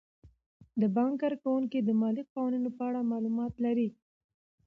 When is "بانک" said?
0.95-1.15